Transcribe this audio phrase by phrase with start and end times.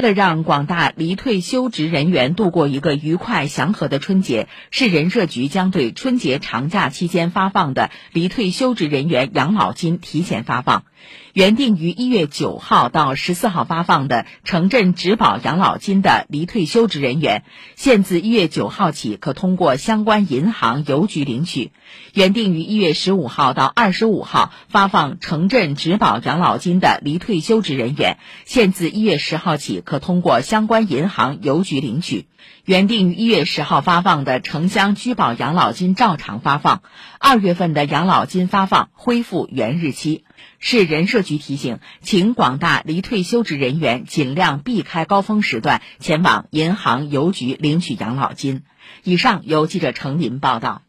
[0.00, 10.84] 为了让广大离退休职人员度过一个愉快祥和的春节，市人社局将对春节长假期间发放的离退休职人员养老金提前发放。
[11.32, 17.44] 原定于一月九号到十四号发放的城镇职保养老金的离退休职人员，
[17.76, 21.70] 现自一月九号起可通过相关银行、邮局领取；
[22.14, 32.26] 原定于一月十五号到二十五号发放城镇职保养老金的离退休职人员，现自一月十号起可通过相关银行、邮局领取；
[32.64, 36.82] 原定于一月十号发放的城乡居保养老金照常发放；
[37.18, 40.24] 二月份的养老金发放恢复原日期。
[40.60, 48.62] 市人社局提醒，请广大离退休职人员尽量避开高峰时段前往银行、邮局领取养老金。
[49.02, 50.82] 以上由记者程林报道。